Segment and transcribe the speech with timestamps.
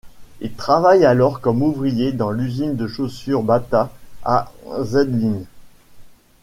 [0.39, 3.91] Il travaille alors comme ouvrier dans l'usine de chaussures Bata
[4.23, 5.45] à Zlín.